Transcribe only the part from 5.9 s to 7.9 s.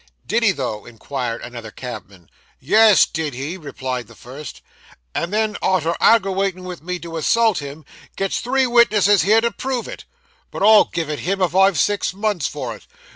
aggerawatin' me to assault him,